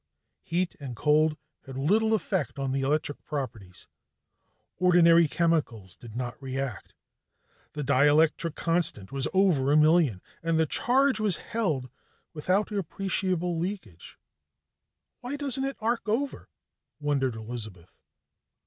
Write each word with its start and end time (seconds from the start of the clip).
Heat 0.41 0.73
and 0.79 0.95
cold 0.95 1.37
had 1.67 1.77
little 1.77 2.15
effect, 2.15 2.53
even 2.55 2.63
on 2.63 2.71
the 2.71 2.81
electric 2.81 3.23
properties. 3.23 3.85
Ordinary 4.77 5.27
chemicals 5.27 5.95
did 5.95 6.15
not 6.15 6.41
react. 6.41 6.95
The 7.73 7.83
dielectric 7.83 8.55
constant 8.55 9.11
was 9.11 9.27
over 9.31 9.71
a 9.71 9.77
million, 9.77 10.23
and 10.41 10.57
the 10.59 10.65
charge 10.65 11.19
was 11.19 11.37
held 11.37 11.91
without 12.33 12.71
appreciable 12.71 13.59
leakage. 13.59 14.17
"Why 15.19 15.35
doesn't 15.37 15.65
it 15.65 15.77
arc 15.79 16.09
over?" 16.09 16.49
wondered 16.99 17.35
Elizabeth. 17.35 17.99